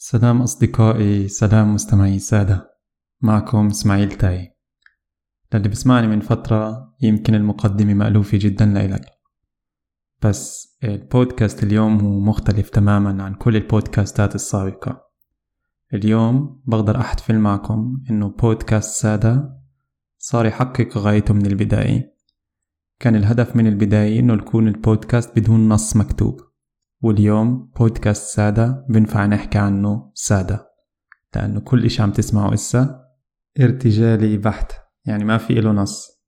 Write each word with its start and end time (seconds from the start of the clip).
سلام 0.00 0.42
أصدقائي 0.42 1.28
سلام 1.28 1.74
مستمعي 1.74 2.18
سادة. 2.18 2.70
معكم 3.20 3.66
إسماعيل 3.66 4.12
تاي. 4.12 4.56
للي 5.54 5.68
بسمعني 5.68 6.06
من 6.06 6.20
فترة 6.20 6.94
يمكن 7.02 7.34
المقدمة 7.34 7.94
مألوفة 7.94 8.38
جدا 8.40 8.66
لإلك. 8.66 9.06
بس 10.22 10.76
البودكاست 10.84 11.62
اليوم 11.62 12.00
هو 12.00 12.20
مختلف 12.20 12.68
تماما 12.70 13.22
عن 13.22 13.34
كل 13.34 13.56
البودكاستات 13.56 14.34
السابقة. 14.34 15.02
اليوم 15.94 16.62
بقدر 16.66 17.00
أحتفل 17.00 17.38
معكم 17.38 18.02
إنه 18.10 18.28
بودكاست 18.28 19.02
سادة 19.02 19.60
صار 20.18 20.46
يحقق 20.46 20.98
غايته 20.98 21.34
من 21.34 21.46
البداية. 21.46 22.14
كان 23.00 23.16
الهدف 23.16 23.56
من 23.56 23.66
البداية 23.66 24.20
إنه 24.20 24.34
يكون 24.34 24.68
البودكاست 24.68 25.38
بدون 25.38 25.68
نص 25.68 25.96
مكتوب. 25.96 26.47
واليوم 27.00 27.70
بودكاست 27.78 28.34
سادة 28.36 28.86
بنفع 28.88 29.26
نحكي 29.26 29.58
عنه 29.58 30.10
سادة 30.14 30.68
لأنه 31.36 31.60
كل 31.60 31.84
إشي 31.84 32.02
عم 32.02 32.12
تسمعه 32.12 32.54
إسا 32.54 33.04
ارتجالي 33.60 34.36
بحت 34.36 34.72
يعني 35.04 35.24
ما 35.24 35.38
في 35.38 35.58
إله 35.58 35.72
نص 35.72 36.18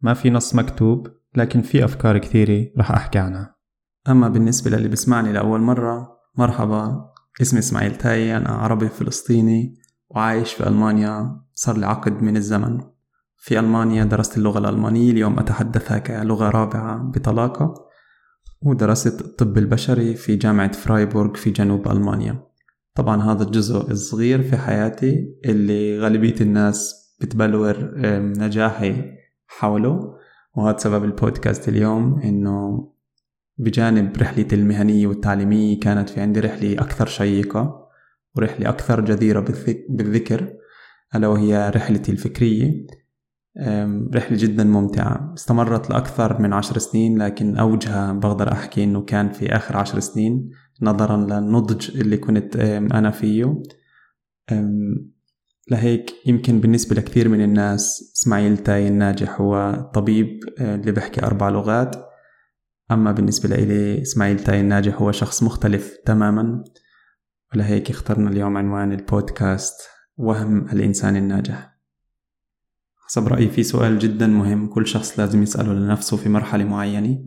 ما 0.00 0.14
في 0.14 0.30
نص 0.30 0.54
مكتوب 0.54 1.08
لكن 1.36 1.62
في 1.62 1.84
أفكار 1.84 2.18
كثيرة 2.18 2.70
رح 2.78 2.90
أحكي 2.90 3.18
عنها. 3.18 3.56
أما 4.08 4.28
بالنسبة 4.28 4.70
للي 4.70 4.88
بسمعني 4.88 5.32
لأول 5.32 5.60
مرة 5.60 6.18
مرحبا 6.38 7.10
اسمي 7.42 7.58
إسماعيل 7.58 7.96
تاي 7.96 8.36
أنا 8.36 8.50
عربي 8.50 8.88
فلسطيني 8.88 9.74
وعايش 10.08 10.52
في 10.52 10.68
ألمانيا 10.68 11.40
صار 11.54 11.76
لي 11.76 11.86
عقد 11.86 12.22
من 12.22 12.36
الزمن. 12.36 12.80
في 13.36 13.58
ألمانيا 13.58 14.04
درست 14.04 14.36
اللغة 14.36 14.58
الألمانية 14.58 15.10
اليوم 15.10 15.38
أتحدثها 15.38 15.98
كلغة 15.98 16.50
رابعة 16.50 16.98
بطلاقة. 16.98 17.87
ودرست 18.62 19.20
الطب 19.20 19.58
البشري 19.58 20.14
في 20.14 20.36
جامعة 20.36 20.72
فرايبورغ 20.72 21.34
في 21.34 21.50
جنوب 21.50 21.88
ألمانيا. 21.88 22.42
طبعا 22.94 23.22
هذا 23.22 23.42
الجزء 23.42 23.90
الصغير 23.90 24.42
في 24.42 24.56
حياتي 24.56 25.34
اللي 25.44 25.98
غالبية 25.98 26.34
الناس 26.40 27.08
بتبلور 27.20 27.90
نجاحي 28.18 29.04
حوله 29.46 30.14
وهذا 30.56 30.78
سبب 30.78 31.04
البودكاست 31.04 31.68
اليوم 31.68 32.20
إنه 32.20 32.88
بجانب 33.58 34.16
رحلتي 34.16 34.54
المهنية 34.54 35.06
والتعليمية 35.06 35.80
كانت 35.80 36.08
في 36.08 36.20
عندي 36.20 36.40
رحلة 36.40 36.72
أكثر 36.72 37.06
شيقة 37.06 37.88
ورحلة 38.36 38.68
أكثر 38.68 39.00
جديرة 39.00 39.40
بالذكر 39.88 40.52
ألا 41.14 41.28
وهي 41.28 41.72
رحلتي 41.76 42.12
الفكرية. 42.12 42.86
رحلة 44.14 44.38
جدا 44.38 44.64
ممتعة. 44.64 45.34
استمرت 45.36 45.90
لأكثر 45.90 46.42
من 46.42 46.52
عشر 46.52 46.78
سنين 46.78 47.22
لكن 47.22 47.56
أوجها 47.56 48.12
بقدر 48.12 48.52
أحكي 48.52 48.84
أنه 48.84 49.00
كان 49.04 49.28
في 49.32 49.56
آخر 49.56 49.76
عشر 49.76 50.00
سنين 50.00 50.50
نظرا 50.82 51.16
للنضج 51.16 52.00
اللي 52.00 52.16
كنت 52.16 52.56
أنا 52.56 53.10
فيه. 53.10 53.62
لهيك 55.70 56.10
يمكن 56.26 56.60
بالنسبة 56.60 56.96
لكثير 56.96 57.28
من 57.28 57.40
الناس 57.40 58.12
إسماعيل 58.16 58.58
تاي 58.58 58.88
الناجح 58.88 59.40
هو 59.40 59.72
طبيب 59.94 60.40
اللي 60.60 60.92
بحكي 60.92 61.26
أربع 61.26 61.48
لغات. 61.48 61.96
أما 62.90 63.12
بالنسبة 63.12 63.48
لإلي 63.48 64.02
إسماعيل 64.02 64.40
تاي 64.40 64.60
الناجح 64.60 65.02
هو 65.02 65.12
شخص 65.12 65.42
مختلف 65.42 65.96
تماما. 66.06 66.64
ولهيك 67.54 67.90
اخترنا 67.90 68.30
اليوم 68.30 68.56
عنوان 68.56 68.92
البودكاست 68.92 69.74
وهم 70.16 70.68
الإنسان 70.68 71.16
الناجح. 71.16 71.77
حسب 73.08 73.28
رأيي 73.28 73.48
في 73.48 73.62
سؤال 73.62 73.98
جدا 73.98 74.26
مهم 74.26 74.66
كل 74.66 74.86
شخص 74.86 75.18
لازم 75.18 75.42
يسأله 75.42 75.72
لنفسه 75.72 76.16
في 76.16 76.28
مرحلة 76.28 76.64
معينة. 76.64 77.18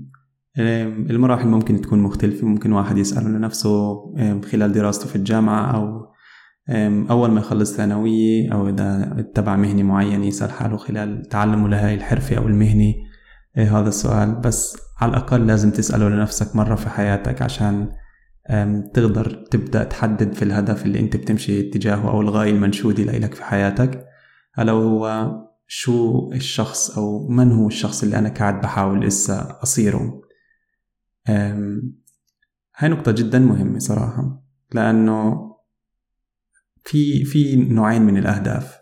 المراحل 1.09 1.47
ممكن 1.47 1.81
تكون 1.81 1.99
مختلفة 1.99 2.47
ممكن 2.47 2.71
واحد 2.71 2.97
يسأله 2.97 3.29
لنفسه 3.29 3.95
خلال 4.51 4.71
دراسته 4.71 5.07
في 5.07 5.15
الجامعة 5.15 5.75
أو 5.75 6.11
أول 7.09 7.31
ما 7.31 7.39
يخلص 7.39 7.75
ثانوية 7.75 8.53
أو 8.53 8.69
إذا 8.69 9.15
اتبع 9.19 9.55
مهنة 9.55 9.83
معينة 9.83 10.25
يسأل 10.25 10.51
حاله 10.51 10.77
خلال 10.77 11.25
تعلمه 11.25 11.69
لهاي 11.69 11.95
الحرفة 11.95 12.37
أو 12.37 12.47
المهنة. 12.47 12.93
هذا 13.57 13.89
السؤال. 13.89 14.35
بس 14.35 14.77
على 14.99 15.09
الأقل 15.09 15.47
لازم 15.47 15.71
تسأله 15.71 16.09
لنفسك 16.09 16.55
مرة 16.55 16.75
في 16.75 16.89
حياتك 16.89 17.41
عشان 17.41 17.89
تقدر 18.93 19.45
تبدأ 19.51 19.83
تحدد 19.83 20.33
في 20.33 20.41
الهدف 20.41 20.85
اللي 20.85 20.99
أنت 20.99 21.15
بتمشي 21.15 21.59
اتجاهه 21.59 22.09
أو 22.09 22.21
الغاية 22.21 22.51
المنشودة 22.51 23.03
لإلك 23.03 23.33
في 23.33 23.43
حياتك. 23.43 24.05
ألا 24.59 24.71
وهو 24.71 25.31
شو 25.73 26.31
الشخص 26.33 26.97
أو 26.97 27.27
من 27.27 27.51
هو 27.51 27.67
الشخص 27.67 28.03
اللي 28.03 28.17
أنا 28.17 28.29
قاعد 28.29 28.61
بحاول 28.61 29.07
إسا 29.07 29.59
أصيره. 29.63 30.21
هاي 32.75 32.89
نقطة 32.89 33.11
جدا 33.11 33.39
مهمة 33.39 33.79
صراحة 33.79 34.43
لأنه 34.73 35.51
في 36.83 37.25
في 37.25 37.55
نوعين 37.55 38.01
من 38.01 38.17
الأهداف. 38.17 38.77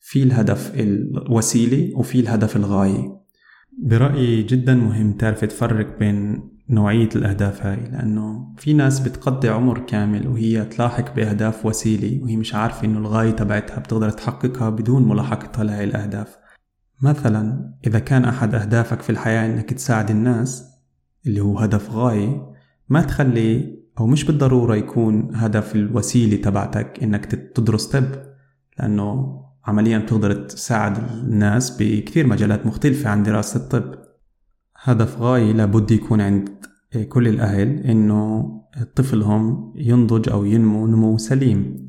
في 0.00 0.22
الهدف 0.22 0.74
الوسيلة 0.74 1.98
وفي 1.98 2.20
الهدف 2.20 2.56
الغاية. 2.56 3.23
برأيي 3.82 4.42
جدا 4.42 4.74
مهم 4.74 5.12
تعرف 5.12 5.44
تفرق 5.44 5.98
بين 5.98 6.48
نوعية 6.70 7.08
الأهداف 7.16 7.66
هاي 7.66 7.76
لأنه 7.76 8.54
في 8.58 8.72
ناس 8.72 9.00
بتقضي 9.00 9.48
عمر 9.48 9.78
كامل 9.78 10.28
وهي 10.28 10.64
تلاحق 10.64 11.14
بأهداف 11.14 11.66
وسيلة 11.66 12.22
وهي 12.22 12.36
مش 12.36 12.54
عارفة 12.54 12.84
إنه 12.84 12.98
الغاية 12.98 13.30
تبعتها 13.30 13.78
بتقدر 13.78 14.10
تحققها 14.10 14.70
بدون 14.70 15.08
ملاحقتها 15.08 15.64
لهي 15.64 15.84
الأهداف. 15.84 16.36
مثلا 17.02 17.74
إذا 17.86 17.98
كان 17.98 18.24
أحد 18.24 18.54
أهدافك 18.54 19.02
في 19.02 19.10
الحياة 19.10 19.46
إنك 19.46 19.72
تساعد 19.72 20.10
الناس 20.10 20.64
اللي 21.26 21.40
هو 21.40 21.58
هدف 21.58 21.90
غاية 21.90 22.52
ما 22.88 23.02
تخلي 23.02 23.78
أو 24.00 24.06
مش 24.06 24.24
بالضرورة 24.24 24.74
يكون 24.76 25.34
هدف 25.34 25.74
الوسيلة 25.76 26.36
تبعتك 26.36 27.02
إنك 27.02 27.24
تدرس 27.24 27.86
طب 27.86 28.04
لأنه 28.78 29.40
عمليا 29.66 29.98
بتقدر 29.98 30.32
تساعد 30.32 30.98
الناس 31.12 31.76
بكثير 31.82 32.26
مجالات 32.26 32.66
مختلفة 32.66 33.10
عن 33.10 33.22
دراسة 33.22 33.60
الطب. 33.60 33.94
هدف 34.82 35.20
غاية 35.20 35.52
لابد 35.52 35.90
يكون 35.90 36.20
عند 36.20 36.48
كل 37.08 37.28
الأهل 37.28 37.68
إنه 37.68 38.50
طفلهم 38.96 39.72
ينضج 39.76 40.28
أو 40.28 40.44
ينمو 40.44 40.86
نمو 40.86 41.18
سليم. 41.18 41.86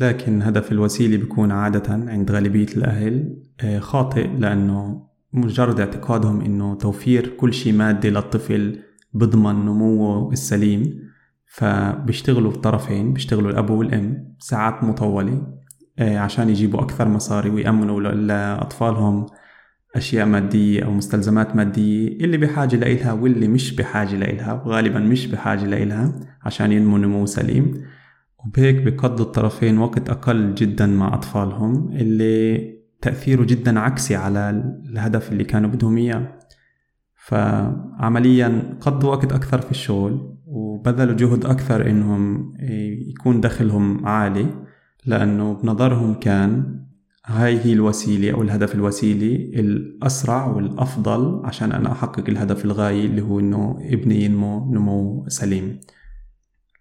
لكن 0.00 0.42
هدف 0.42 0.72
الوسيلة 0.72 1.16
بيكون 1.16 1.52
عادة 1.52 1.92
عند 1.92 2.30
غالبية 2.30 2.66
الأهل 2.76 3.42
خاطئ 3.78 4.26
لأنه 4.26 5.06
مجرد 5.32 5.80
اعتقادهم 5.80 6.40
إنه 6.40 6.74
توفير 6.74 7.28
كل 7.28 7.54
شيء 7.54 7.72
مادي 7.72 8.10
للطفل 8.10 8.78
بضمن 9.14 9.54
نموه 9.66 10.32
السليم. 10.32 11.02
فبيشتغلوا 11.46 12.50
بطرفين 12.50 13.12
بيشتغلوا 13.12 13.50
الأب 13.50 13.70
والأم 13.70 14.34
ساعات 14.38 14.84
مطولة. 14.84 15.61
عشان 16.02 16.48
يجيبوا 16.48 16.80
أكثر 16.82 17.08
مصاري 17.08 17.50
ويأمنوا 17.50 18.00
لأطفالهم 18.00 19.26
أشياء 19.96 20.26
مادية 20.26 20.84
أو 20.84 20.90
مستلزمات 20.90 21.56
مادية 21.56 22.08
اللي 22.08 22.36
بحاجة 22.36 22.76
لإلها 22.76 23.12
واللي 23.12 23.48
مش 23.48 23.74
بحاجة 23.76 24.16
لإلها 24.16 24.52
وغالبا 24.52 24.98
مش 24.98 25.26
بحاجة 25.26 25.64
لإلها 25.64 26.12
عشان 26.42 26.72
ينمو 26.72 26.96
نمو 26.98 27.26
سليم. 27.26 27.84
وبهيك 28.46 28.82
بقضوا 28.82 29.24
الطرفين 29.26 29.78
وقت 29.78 30.10
أقل 30.10 30.54
جدا 30.54 30.86
مع 30.86 31.14
أطفالهم 31.14 31.92
اللي 31.92 32.72
تأثيره 33.00 33.44
جدا 33.44 33.80
عكسي 33.80 34.16
على 34.16 34.50
الهدف 34.90 35.32
اللي 35.32 35.44
كانوا 35.44 35.70
بدهم 35.70 35.96
إياه. 35.96 36.38
فعمليا 37.26 38.78
قضوا 38.80 39.10
وقت 39.10 39.32
أكثر 39.32 39.60
في 39.60 39.70
الشغل 39.70 40.38
وبذلوا 40.46 41.16
جهد 41.16 41.46
أكثر 41.46 41.90
إنهم 41.90 42.52
يكون 43.10 43.40
دخلهم 43.40 44.06
عالي. 44.06 44.46
لأنه 45.06 45.54
بنظرهم 45.54 46.14
كان 46.14 46.82
هاي 47.26 47.60
هي 47.64 47.72
الوسيلة 47.72 48.34
أو 48.34 48.42
الهدف 48.42 48.74
الوسيلي 48.74 49.60
الأسرع 49.60 50.46
والأفضل 50.46 51.40
عشان 51.44 51.72
أنا 51.72 51.92
أحقق 51.92 52.24
الهدف 52.28 52.64
الغاية 52.64 53.06
اللي 53.06 53.22
هو 53.22 53.40
إنه 53.40 53.78
ابني 53.80 54.24
ينمو 54.24 54.72
نمو 54.72 55.24
سليم. 55.28 55.80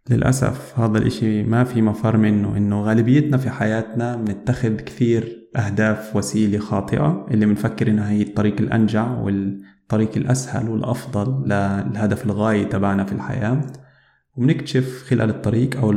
للأسف 0.10 0.80
هذا 0.80 0.98
الإشي 0.98 1.44
ما 1.44 1.64
في 1.64 1.82
مفر 1.82 2.18
منه 2.18 2.58
إنه 2.58 2.82
غالبيتنا 2.82 3.38
في 3.38 3.50
حياتنا 3.50 4.16
بنتخذ 4.16 4.76
كثير 4.76 5.50
أهداف 5.56 6.16
وسيلة 6.16 6.60
خاطئة 6.60 7.26
اللي 7.32 7.46
بنفكر 7.46 7.88
إنها 7.88 8.10
هي 8.10 8.22
الطريق 8.22 8.62
الأنجع 8.62 9.20
والطريق 9.20 10.18
الأسهل 10.18 10.70
والأفضل 10.70 11.44
للهدف 11.46 12.26
الغاية 12.26 12.64
تبعنا 12.64 13.04
في 13.04 13.12
الحياة. 13.12 13.62
وبنكتشف 14.36 15.04
خلال 15.08 15.30
الطريق 15.30 15.78
أو 15.78 15.92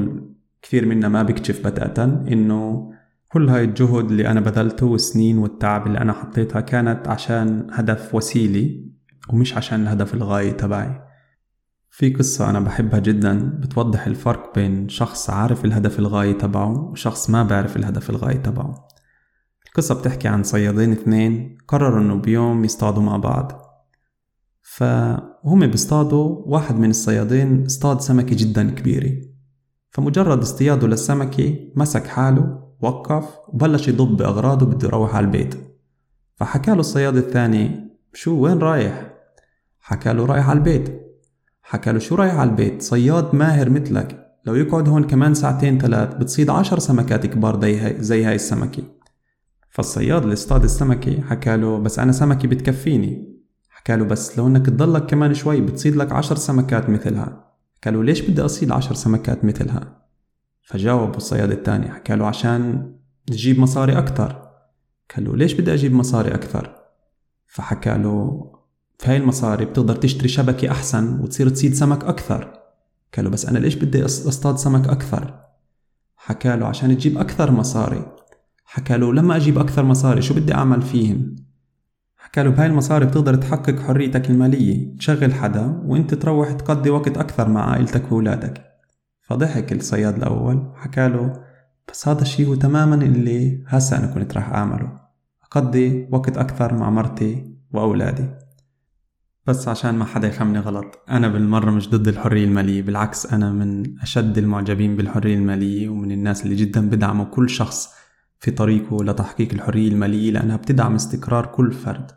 كثير 0.65 0.87
منا 0.87 1.09
ما 1.09 1.23
بيكتشف 1.23 1.67
بتاتا 1.67 2.05
إنه 2.05 2.91
كل 3.29 3.49
هاي 3.49 3.65
الجهد 3.65 4.11
اللي 4.11 4.29
أنا 4.29 4.41
بذلته 4.41 4.87
والسنين 4.87 5.39
والتعب 5.39 5.87
اللي 5.87 5.99
أنا 5.99 6.13
حطيتها 6.13 6.61
كانت 6.61 7.09
عشان 7.09 7.67
هدف 7.73 8.15
وسيلي 8.15 8.91
ومش 9.31 9.57
عشان 9.57 9.83
الهدف 9.83 10.15
الغاية 10.15 10.53
تبعي. 10.53 11.01
في 11.91 12.11
قصة 12.11 12.51
أنا 12.51 12.61
بحبها 12.61 12.99
جدا 12.99 13.59
بتوضح 13.61 14.07
الفرق 14.07 14.55
بين 14.55 14.89
شخص 14.89 15.31
عارف 15.31 15.65
الهدف 15.65 15.99
الغاية 15.99 16.39
تبعه 16.39 16.91
وشخص 16.91 17.31
ما 17.31 17.43
بعرف 17.43 17.77
الهدف 17.77 18.11
الغاية 18.11 18.37
تبعه. 18.37 18.89
القصة 19.67 19.95
بتحكي 19.95 20.29
عن 20.29 20.43
صيادين 20.43 20.93
اثنين 20.93 21.59
قرروا 21.69 22.01
إنه 22.01 22.15
بيوم 22.15 22.65
يصطادوا 22.65 23.03
مع 23.03 23.17
بعض. 23.17 23.63
فهم 24.63 25.67
بيصطادوا 25.67 26.43
واحد 26.47 26.79
من 26.79 26.91
الصيادين 26.91 27.65
اصطاد 27.65 28.01
سمكة 28.01 28.37
جدا 28.37 28.71
كبيرة. 28.71 29.34
فمجرد 29.95 30.43
اصطياده 30.43 30.87
للسمكة 30.87 31.57
مسك 31.75 32.07
حاله 32.07 32.59
وقف 32.81 33.25
وبلش 33.49 33.89
يضب 33.89 34.17
بأغراضه 34.17 34.67
بده 34.67 34.89
يروح 34.89 35.17
على 35.17 35.27
البيت. 35.27 35.55
فحكى 36.37 36.71
له 36.71 36.81
الصياد 36.81 37.17
الثاني 37.17 37.91
شو 38.15 38.41
وين 38.41 38.59
رايح؟ 38.59 39.11
حكى 39.81 40.13
له 40.13 40.27
رايح 40.27 40.51
على 40.51 40.59
البيت. 40.59 41.01
حكى 41.63 41.93
له 41.93 41.99
شو 41.99 42.15
رايح 42.15 42.35
على 42.35 42.51
البيت؟ 42.51 42.83
صياد 42.83 43.35
ماهر 43.35 43.71
مثلك. 43.71 44.27
لو 44.45 44.55
يقعد 44.55 44.89
هون 44.89 45.05
كمان 45.05 45.35
ساعتين 45.35 45.79
ثلاث 45.79 46.15
بتصيد 46.15 46.51
عشر 46.51 46.79
سمكات 46.79 47.27
كبار 47.27 47.61
زي 47.99 48.25
هاي 48.25 48.35
السمكة. 48.35 48.83
فالصياد 49.71 50.23
اللي 50.23 50.33
اصطاد 50.33 50.65
السمكة 50.65 51.23
حكى 51.23 51.57
له 51.57 51.79
بس 51.79 51.99
أنا 51.99 52.13
سمكة 52.13 52.49
بتكفيني. 52.49 53.39
حكى 53.69 53.97
له 53.97 54.05
بس 54.05 54.39
لو 54.39 54.47
إنك 54.47 54.67
تضلك 54.67 55.07
كمان 55.07 55.35
شوي 55.35 55.61
بتصيد 55.61 55.97
لك 55.97 56.13
عشر 56.13 56.37
سمكات 56.37 56.91
مثلها. 56.91 57.54
له 57.91 58.05
ليش 58.05 58.21
بدي 58.21 58.43
أصيد 58.43 58.73
عشر 58.73 58.95
سمكات 58.95 59.45
مثلها؟ 59.45 60.05
فجاوب 60.63 61.17
الصياد 61.17 61.51
الثاني 61.51 61.91
حكى 61.91 62.17
له 62.17 62.27
عشان 62.27 62.93
تجيب 63.27 63.61
مصاري 63.61 63.99
أكتر. 63.99 64.49
قال 65.17 65.25
له 65.25 65.37
ليش 65.37 65.53
بدي 65.55 65.75
أجيب 65.75 65.93
مصاري 65.93 66.35
أكثر 66.35 66.77
فحكى 67.47 67.99
له 67.99 68.51
في 68.99 69.11
هاي 69.11 69.17
المصاري 69.17 69.65
بتقدر 69.65 69.97
تشتري 69.97 70.29
شبكة 70.29 70.71
أحسن 70.71 71.21
وتصير 71.21 71.49
تصيد 71.49 71.75
سمك 71.75 72.05
أكثر. 72.05 72.59
قال 73.17 73.25
له 73.25 73.31
بس 73.31 73.47
أنا 73.47 73.59
ليش 73.59 73.75
بدي 73.75 74.05
أصطاد 74.05 74.59
سمك 74.59 74.89
أكثر؟ 74.89 75.41
حكى 76.17 76.57
له 76.57 76.67
عشان 76.67 76.97
تجيب 76.97 77.19
أكثر 77.19 77.51
مصاري. 77.51 78.13
حكى 78.65 78.97
له 78.97 79.13
لما 79.13 79.37
أجيب 79.37 79.59
أكثر 79.59 79.83
مصاري 79.85 80.23
شو 80.23 80.35
بدي 80.35 80.55
أعمل 80.55 80.83
فيهن 80.83 81.37
له 82.43 82.51
بهاي 82.51 82.67
المصاري 82.67 83.07
بتقدر 83.07 83.35
تحقق 83.35 83.81
حريتك 83.81 84.31
المالية. 84.31 84.97
تشغل 84.97 85.35
حدا 85.35 85.83
وانت 85.85 86.15
تروح 86.15 86.53
تقضي 86.53 86.91
وقت 86.91 87.19
أكثر 87.19 87.49
مع 87.49 87.71
عائلتك 87.71 88.13
وولادك 88.13 88.65
فضحك 89.23 89.73
الصياد 89.73 90.17
الأول. 90.17 90.73
حكى 90.75 91.09
له 91.09 91.33
بس 91.89 92.09
هذا 92.09 92.23
الشي 92.23 92.47
هو 92.47 92.55
تماما 92.55 92.95
اللي 92.95 93.65
هسا 93.67 93.97
أنا 93.99 94.07
كنت 94.07 94.35
راح 94.35 94.53
أعمله. 94.53 95.01
أقضي 95.45 96.09
وقت 96.13 96.39
أكثر 96.39 96.75
مع 96.75 96.91
مرتي 96.91 97.57
وأولادي. 97.73 98.29
بس 99.47 99.69
عشان 99.69 99.95
ما 99.95 100.05
حدا 100.05 100.29
يفهمني 100.29 100.59
غلط 100.59 100.99
أنا 101.11 101.29
بالمرة 101.29 101.71
مش 101.71 101.91
ضد 101.91 102.09
الحرية 102.09 102.45
المالية 102.45 102.83
بالعكس 102.83 103.27
أنا 103.33 103.53
من 103.53 103.99
أشد 104.01 104.39
المعجبين 104.39 104.97
بالحرية 104.97 105.35
المالية 105.35 105.89
ومن 105.89 106.13
الناس 106.13 106.45
اللي 106.45 106.57
جدا 106.57 106.89
بدعموا 106.89 107.25
كل 107.25 107.51
شخص 107.51 107.89
في 108.41 108.51
طريقه 108.51 109.05
لتحقيق 109.05 109.53
الحرية 109.53 109.89
المالية 109.89 110.31
لأنها 110.31 110.57
بتدعم 110.57 110.95
استقرار 110.95 111.47
كل 111.47 111.73
فرد. 111.73 112.11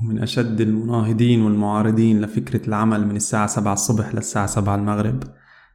ومن 0.00 0.18
أشد 0.22 0.60
المناهضين 0.60 1.42
والمعارضين 1.42 2.20
لفكرة 2.20 2.68
العمل 2.68 3.06
من 3.06 3.16
الساعة 3.16 3.46
سبعة 3.46 3.72
الصبح 3.72 4.14
للساعة 4.14 4.46
سبعة 4.46 4.74
المغرب. 4.74 5.22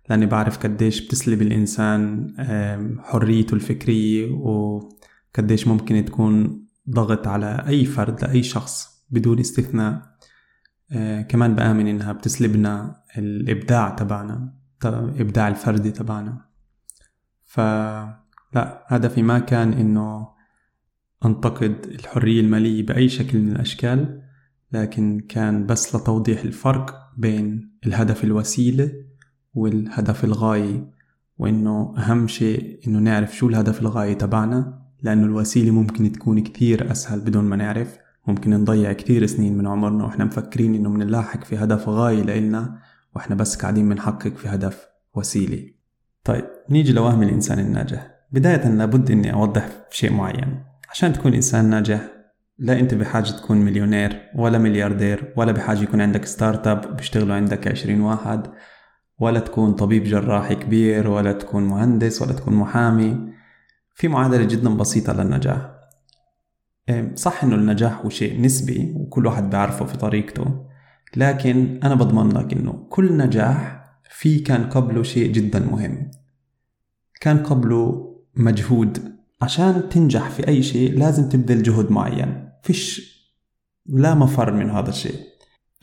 لأني 0.10 0.25
بعرف 0.25 0.58
قديش 0.58 1.06
بتسلب 1.08 1.42
الإنسان 1.42 2.28
حريته 3.04 3.56
الفكرية 3.56 4.31
وقديش 4.31 5.68
ممكن 5.68 6.06
تكون 6.06 6.66
ضغط 6.90 7.28
على 7.28 7.64
أي 7.68 7.86
فرد 7.86 8.22
لأي 8.22 8.44
شخص 8.44 9.06
بدون 9.10 9.40
استثناء. 9.40 10.14
آه، 10.92 11.22
كمان 11.22 11.56
بآمن 11.56 11.88
إنها 11.88 12.14
بتسلبنا 12.14 13.04
الإبداع 13.18 13.90
تبعنا 13.90 14.54
الإبداع 14.86 15.48
الفردي 15.48 15.92
تبعنا. 15.92 16.46
فلا 17.46 18.86
هدفي 18.88 19.22
ما 19.22 19.40
كان 19.40 19.74
إنه 19.74 20.32
أنتقد 21.25 21.75
الحرية 21.86 22.42
المالية 22.42 22.86
بأي 22.86 23.10
شكل 23.10 23.40
من 23.40 23.52
الأشكال 23.52 24.22
لكن 24.72 25.20
كان 25.30 25.66
بس 25.66 25.96
لتوضيح 25.96 26.42
الفرق 26.42 27.12
بين 27.18 27.72
الهدف 27.86 28.24
الوسيلة 28.24 28.92
والهدف 29.54 30.24
الغاية 30.24 30.92
وإنه 31.38 31.94
أهم 31.98 32.28
شيء 32.28 32.80
إنه 32.88 33.00
نعرف 33.00 33.36
شو 33.36 33.48
الهدف 33.48 33.81
الغاية 33.81 34.14
تبعنا 34.14 34.84
لأنه 35.02 35.25
الوسيلة 35.25 35.72
ممكن 35.72 36.12
تكون 36.12 36.40
كتير 36.40 36.92
أسهل 36.92 37.20
بدون 37.20 37.44
ما 37.44 37.56
نعرف 37.56 37.98
ممكن 38.28 38.52
نضيع 38.52 38.94
كتير 38.94 39.25
سنين 39.25 39.58
من 39.58 39.68
عمرنا 39.68 40.04
وإحنا 40.04 40.25
مفكرين 40.25 40.75
إنه 40.75 40.90
منلاحق 40.90 41.44
في 41.44 41.58
هدف 41.58 41.90
غاية 41.90 42.22
لإلنا 42.22 42.80
وإحنا 43.16 43.36
بس 43.36 43.56
قاعدين 43.56 43.90
بنحقق 43.90 44.36
في 44.36 44.48
هدف 44.48 44.88
وسيلة. 45.16 45.70
طيب 46.24 46.46
نيجي 46.70 46.94
لوهم 46.94 47.24
الإنسان 47.24 47.60
الناجح. 47.60 48.12
بداية 48.31 48.70
لابد 48.70 49.12
إني 49.12 49.34
أوضح 49.34 49.70
شيء 49.92 50.14
معين. 50.14 50.73
عشان 50.94 51.13
تكون 51.13 51.34
إنسان 51.34 51.69
ناجح 51.69 52.01
لا 52.57 52.80
أنت 52.80 52.94
بحاجة 52.94 53.31
تكون 53.31 53.57
مليونير 53.57 54.22
ولا 54.36 54.57
ملياردير 54.57 55.34
ولا 55.38 55.51
بحاجة 55.51 55.80
يكون 55.84 56.01
عندك 56.01 56.25
startup 56.25 56.95
بيشتغلوا 56.98 57.36
عندك 57.36 57.68
عشرين 57.68 58.01
واحد 58.01 58.48
ولا 59.19 59.40
تكون 59.40 59.74
طبيب 59.74 60.04
جراح 60.04 60.54
كبير 60.54 61.07
ولا 61.07 61.31
تكون 61.31 61.63
مهندس 61.63 62.22
ولا 62.22 62.34
تكون 62.34 62.54
محامي. 62.54 63.34
في 63.95 64.07
معادلة 64.07 64.44
جدا 64.44 64.69
بسيطة 64.69 65.13
للنجاح. 65.13 65.72
صح 67.16 67.44
إنه 67.44 67.56
النجاح 67.56 68.01
هو 68.01 68.10
شيء 68.10 68.42
نسبي 68.42 68.94
وكل 68.96 69.25
واحد 69.25 69.50
بيعرفه 69.50 69.86
في 69.86 69.98
طريقته 69.98 70.66
لكن 71.18 71.80
أنا 71.84 71.96
بضمن 71.96 72.38
لك 72.38 72.54
إنه 72.54 72.88
كل 72.89 73.18
نجاح 73.18 73.84
في 74.10 74.39
كان 74.39 74.63
قبله 74.63 75.04
شيء 75.04 75.31
جدا 75.31 75.60
مهم. 75.60 76.12
كان 77.22 77.38
قبله 77.38 78.13
مجهود. 78.36 79.12
عشان 79.44 79.90
تنجح 79.90 80.30
في 80.30 80.48
أي 80.48 80.63
شيء 80.63 81.00
لازم 81.00 81.30
تبذل 81.30 81.63
جهد 81.63 81.92
معين. 81.92 82.50
فيش 82.62 83.13
لا 83.86 84.16
مفر 84.16 84.54
من 84.54 84.69
هذا 84.69 84.90
الشيء. 84.90 85.16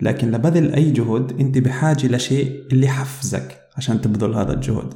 لكن 0.03 0.31
لبذل 0.31 0.75
أي 0.75 0.91
جهد 0.91 1.41
أنت 1.41 1.59
بحاجة 1.59 2.07
لشيء 2.07 2.67
اللي 2.73 2.87
يحفزك 2.87 3.59
عشان 3.77 4.01
تبذل 4.01 4.35
هذا 4.35 4.53
الجهد. 4.53 4.95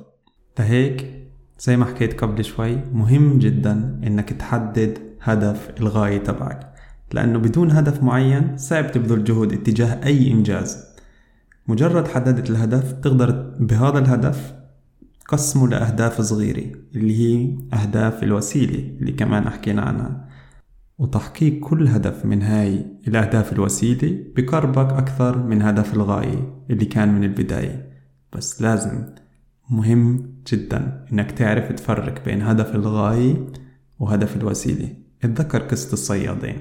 فهيك 0.57 1.29
زي 1.59 1.77
ما 1.77 1.85
حكيت 1.85 2.21
قبل 2.21 2.45
شوي 2.45 2.77
مهم 2.93 3.39
جدا 3.39 4.01
إنك 4.07 4.33
تحدد 4.33 4.99
هدف 5.21 5.71
الغاية 5.81 6.19
تبعك. 6.19 6.75
لأنه 7.13 7.39
بدون 7.39 7.71
هدف 7.71 8.03
معين 8.03 8.57
صعب 8.57 8.93
تبذل 8.93 9.25
جهد 9.25 9.53
اتجاه 9.53 10.07
أي 10.07 10.31
إنجاز. 10.33 10.85
مجرد 11.69 12.09
حددت 12.09 12.51
الهدف 12.51 12.93
تقدر 12.93 13.31
بهذا 13.61 13.99
الهدف 13.99 14.64
قسمه 15.29 15.69
لأهداف 15.69 16.21
صغيرة 16.21 16.73
اللي 16.95 17.17
هي 17.19 17.59
أهداف 17.73 18.23
الوسيلة 18.23 18.99
اللي 19.01 19.13
كمان 19.13 19.51
حكينا 19.51 19.83
عنها. 19.83 20.29
وتحقيق 20.99 21.61
كل 21.61 21.89
هدف 21.89 22.25
من 22.25 22.43
هاي 22.43 22.87
الأهداف 23.09 23.53
الوسيلة 23.53 24.25
بقربك 24.37 24.93
أكثر 24.93 25.39
من 25.39 25.63
هدف 25.63 25.95
الغاية 25.95 26.65
اللي 26.71 26.85
كان 26.85 27.15
من 27.15 27.25
البداية. 27.25 27.91
بس 28.33 28.63
لازم 28.63 29.05
مهم 29.71 30.35
جدا 30.53 31.05
إنك 31.13 31.31
تعرف 31.31 31.73
تفرق 31.73 32.25
بين 32.25 32.43
هدف 32.43 32.75
الغاية 32.75 33.47
وهدف 33.99 34.37
الوسيلة. 34.37 34.97
اتذكر 35.25 35.59
قصة 35.59 35.93
الصيادين. 35.93 36.59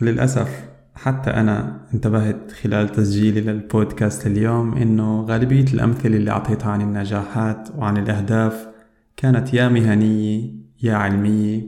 للأسف 0.00 0.71
حتى 0.94 1.30
أنا 1.30 1.86
انتبهت 1.94 2.52
خلال 2.52 2.88
تسجيلي 2.88 3.40
للبودكاست 3.40 4.26
اليوم 4.26 4.74
إنه 4.74 5.22
غالبية 5.22 5.64
الأمثلة 5.74 6.16
اللي 6.16 6.30
أعطيتها 6.30 6.70
عن 6.70 6.80
النجاحات 6.80 7.68
وعن 7.76 7.96
الأهداف 7.96 8.68
كانت 9.16 9.54
يا 9.54 9.68
مهنية 9.68 10.50
يا 10.82 10.94
علمية. 10.94 11.62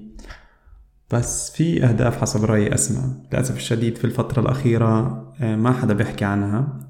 بس 1.12 1.50
في 1.50 1.84
أهداف 1.84 2.20
حسب 2.20 2.44
رأيي 2.44 2.74
أسمى. 2.74 3.14
للأسف 3.32 3.56
الشديد 3.56 3.98
في 3.98 4.04
الفترة 4.04 4.40
الأخيرة 4.42 5.24
آه، 5.40 5.56
ما 5.56 5.72
حدا 5.72 5.94
بيحكي 5.94 6.24
عنها. 6.24 6.80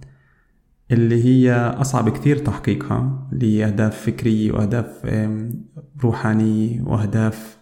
اللي 0.90 1.24
هي 1.24 1.52
أصعب 1.54 2.08
كثير 2.08 2.38
تحقيقها 2.38 3.28
اللي 3.32 3.58
هي 3.58 3.66
أهداف 3.66 4.02
فكرية 4.06 4.52
وأهداف 4.52 5.06
روحانية 6.02 6.82
وأهداف 6.82 7.58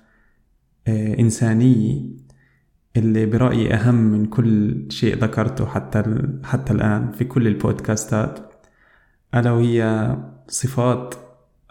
آه، 0.87 1.19
إنسانية. 1.19 2.00
اللي 2.97 3.27
برأيي 3.27 3.75
أهم 3.75 3.95
من 3.95 4.27
كل 4.27 4.87
شيء 4.91 5.19
ذكرته 5.19 5.67
حتى 5.67 6.03
حتى 6.45 6.73
الآن 6.73 7.13
في 7.13 7.25
كل 7.25 7.47
البودكاستات 7.47 8.39
ألا 9.35 9.51
وهي 9.53 10.17
صفات 10.49 11.15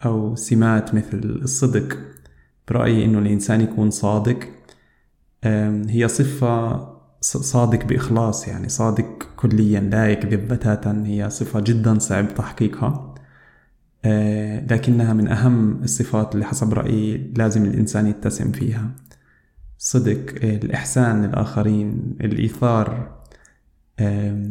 أو 0.06 0.36
سمات 0.36 0.96
مثل 0.96 1.18
الصدق. 1.24 1.98
برأيي 2.70 3.06
إنه 3.06 3.20
الإنسان 3.20 3.62
يكون 3.62 3.92
صادق 3.92 4.40
هي 5.90 6.08
صفة 6.08 6.88
صادق 7.22 7.86
بإخلاص 7.86 8.48
يعني 8.48 8.70
صادق 8.70 9.24
كليا 9.36 9.80
لا 9.80 10.08
يكذب 10.12 10.48
بتاتا 10.54 11.04
هي 11.06 11.30
صفة 11.30 11.60
جدا 11.60 12.00
صعب 12.00 12.34
تحقيقها. 12.36 13.16
آه، 14.06 14.66
لكنها 14.72 15.14
من 15.14 15.28
أهم 15.28 15.84
الصفات 15.84 16.34
اللي 16.36 16.46
حسب 16.46 16.74
رأيي 16.74 17.34
لازم 17.38 17.66
الإنسان 17.66 18.08
يتسم 18.08 18.52
فيها. 18.52 18.92
صدق 19.84 20.44
الإحسان 20.44 21.26
للآخرين 21.26 22.16
الإيثار 22.22 23.18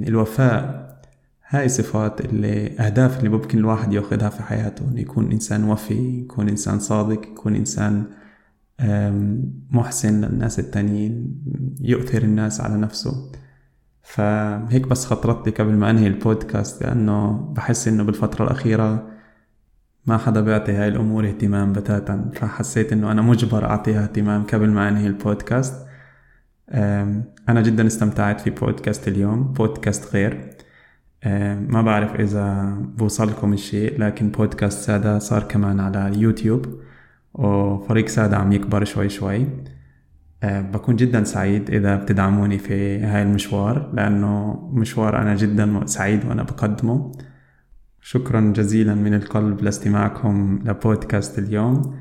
الوفاء 0.08 0.90
هاي 1.48 1.68
صفات 1.68 2.20
اللي 2.20 2.78
أهداف 2.78 3.18
اللي 3.18 3.28
ممكن 3.28 3.58
الواحد 3.58 3.92
ياخذها 3.92 4.28
في 4.28 4.42
حياته 4.42 4.84
إنه 4.84 5.00
يكون 5.00 5.32
إنسان 5.32 5.64
وفي 5.64 6.20
يكون 6.20 6.48
إنسان 6.48 6.78
صادق 6.78 7.26
يكون 7.26 7.56
إنسان 7.56 8.04
محسن 9.70 10.24
للناس 10.24 10.58
التانيين 10.58 11.42
يؤثر 11.80 12.22
الناس 12.22 12.60
على 12.60 12.76
نفسه. 12.76 13.32
فهيك 14.02 14.88
بس 14.88 15.06
خطرت 15.06 15.46
لي 15.46 15.52
قبل 15.52 15.72
ما 15.72 15.90
أنهي 15.90 16.06
البودكاست 16.06 16.82
لأنه 16.82 17.32
بحس 17.32 17.88
إنه 17.88 18.02
بالفترة 18.02 18.44
الأخيرة 18.44 19.09
ما 20.06 20.18
حدا 20.18 20.40
بيعطي 20.40 20.72
هاي 20.72 20.88
الأمور 20.88 21.26
اهتمام 21.26 21.72
بتاتا 21.72 22.30
فحسيت 22.34 22.92
إنه 22.92 23.12
أنا 23.12 23.22
مجبر 23.22 23.64
أعطيها 23.64 24.02
اهتمام 24.02 24.42
قبل 24.42 24.70
ما 24.70 24.88
أنهي 24.88 25.06
البودكاست. 25.06 25.86
أنا 27.48 27.62
جدا 27.62 27.86
استمتعت 27.86 28.40
في 28.40 28.50
بودكاست 28.50 29.08
اليوم 29.08 29.52
بودكاست 29.52 30.14
غير. 30.14 30.50
ما 31.68 31.82
بعرف 31.82 32.14
إذا 32.14 32.76
بوصلكم 32.96 33.52
الشيء 33.52 34.00
لكن 34.00 34.28
بودكاست 34.30 34.78
سادة 34.86 35.18
صار 35.18 35.42
كمان 35.42 35.80
على 35.80 36.08
اليوتيوب 36.08 36.80
وفريق 37.34 38.08
سادة 38.08 38.36
عم 38.36 38.52
يكبر 38.52 38.84
شوي 38.84 39.08
شوي. 39.08 39.46
بكون 40.44 40.96
جدا 40.96 41.24
سعيد 41.24 41.70
إذا 41.70 41.96
بتدعموني 41.96 42.58
في 42.58 42.98
هاي 42.98 43.22
المشوار 43.22 43.90
لأنه 43.94 44.54
مشوار 44.72 45.22
أنا 45.22 45.34
جدا 45.34 45.86
سعيد 45.86 46.24
وأنا 46.24 46.42
بقدمه. 46.42 47.12
شكرا 48.00 48.52
جزيلا 48.56 48.94
من 48.94 49.14
القلب 49.14 49.62
لاستماعكم 49.62 50.58
لبودكاست 50.64 51.38
اليوم. 51.38 51.94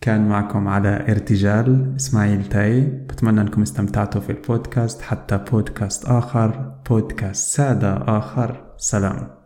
كان 0.00 0.28
معكم 0.28 0.68
على 0.68 1.04
ارتجال 1.08 1.94
إسماعيل 1.96 2.44
تاي. 2.44 2.80
بتمنى 2.80 3.40
أنكم 3.40 3.62
استمتعتوا 3.62 4.20
في 4.20 4.32
البودكاست. 4.32 5.02
حتى 5.02 5.40
بودكاست 5.52 6.04
آخر 6.04 6.74
بودكاست 6.90 7.56
سادة 7.56 8.18
آخر. 8.18 8.74
سلام. 8.76 9.37